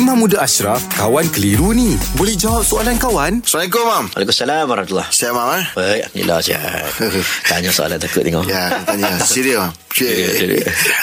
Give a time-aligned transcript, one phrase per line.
[0.00, 1.92] Imam Muda Ashraf, kawan keliru ni.
[2.16, 3.44] Boleh jawab soalan kawan?
[3.44, 4.04] Assalamualaikum, Mam.
[4.16, 5.64] Waalaikumsalam warahmatullahi Siap, Mam, eh?
[5.76, 6.88] Baik, Alhamdulillah sihat.
[7.52, 8.48] Tanya soalan takut tengok.
[8.48, 9.20] Ya, tanya.
[9.28, 9.76] Serius, Mam.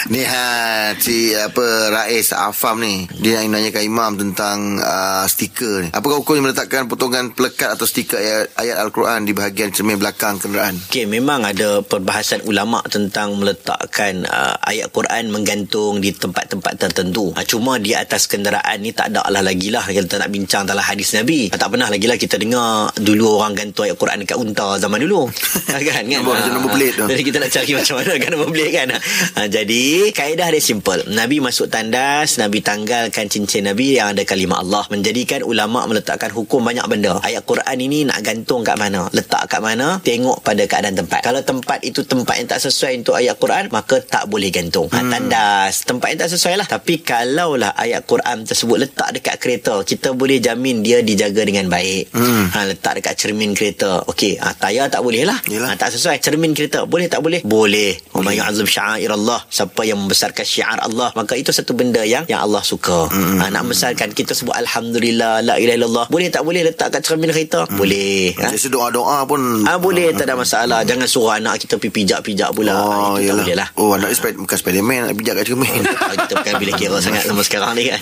[0.08, 5.88] Ni ha, si apa Rais Afam ni dia yang nanyakan imam tentang uh, stiker ni.
[5.92, 10.80] Apakah hukumnya meletakkan potongan pelekat atau stiker ayat, ayat Al-Quran di bahagian cermin belakang kenderaan?
[10.88, 17.36] Okey, memang ada perbahasan ulama tentang meletakkan uh, ayat Quran menggantung di tempat-tempat tertentu.
[17.36, 20.80] Uh, cuma di atas kenderaan ni tak ada lah lagi lah kita nak bincang tentang
[20.80, 21.48] hadis Nabi.
[21.48, 25.28] Tak pernah lagi lah kita dengar dulu orang gantung ayat Quran dekat unta zaman dulu.
[25.66, 25.80] Kan?
[25.88, 26.02] kan?
[26.04, 26.96] Nombor- Ah, nombor plate.
[27.02, 28.88] Jadi kita nak cari macam mana kan nombor plate kan.
[29.34, 31.00] Ha, jadi kaedah dia simple.
[31.08, 34.86] Nabi masuk tandas, Nabi tanggalkan cincin Nabi yang ada kalimah Allah.
[34.88, 37.18] Menjadikan ulama meletakkan hukum banyak benda.
[37.20, 39.10] Ayat Quran ini nak gantung kat mana?
[39.10, 39.98] Letak kat mana?
[40.00, 41.20] Tengok pada keadaan tempat.
[41.20, 44.86] Kalau tempat itu tempat yang tak sesuai untuk ayat Quran, maka tak boleh gantung.
[44.88, 46.66] Ha, tandas, tempat yang tak sesuai lah.
[46.66, 52.14] Tapi kalaulah ayat Quran tersebut letak dekat kereta, kita boleh jamin dia dijaga dengan baik.
[52.14, 52.46] Hmm.
[52.54, 54.06] Ha, letak dekat cermin kereta.
[54.06, 55.36] Okey, ha, tayar tak boleh lah.
[55.50, 55.74] Yelah.
[55.74, 56.22] Ha, tak sesuai.
[56.22, 57.42] Cermin kereta boleh tak boleh?
[57.42, 57.98] Boleh.
[58.14, 59.42] Wa may yu'azzim sya'air Allah.
[59.50, 63.10] Siapa yang membesarkan syiar Allah, maka itu satu benda yang yang Allah suka.
[63.10, 63.42] Hmm.
[63.42, 66.06] Ha, nak membesarkan kita sebut alhamdulillah la ilaha illallah.
[66.06, 67.66] Boleh tak boleh letak kat cermin kereta?
[67.74, 68.32] Boleh.
[68.38, 68.54] Ha?
[68.54, 70.86] Jadi doa-doa pun Ah boleh tak ada masalah.
[70.86, 72.76] Jangan suruh anak kita pergi pijak-pijak pula.
[72.76, 73.68] Oh, itu tak boleh lah.
[73.74, 75.80] Oh, anak Spider- bukan Spiderman nak bijak kat cermin.
[75.88, 78.00] Kita bukan bila kira sangat sama sekarang ni kan.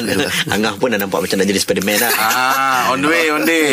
[0.67, 2.11] Angah pun dah nampak macam nak jadi Spiderman lah.
[2.19, 3.72] Ah, on the way, on the way.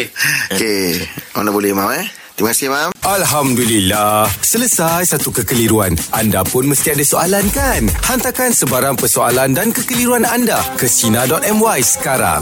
[0.54, 1.02] Okey,
[1.34, 2.06] mana boleh, Mam, eh?
[2.34, 2.90] Terima kasih, Mam.
[3.06, 4.26] Alhamdulillah.
[4.42, 5.94] Selesai satu kekeliruan.
[6.10, 7.86] Anda pun mesti ada soalan kan?
[8.10, 12.42] Hantarkan sebarang persoalan dan kekeliruan anda ke Sina.my sekarang.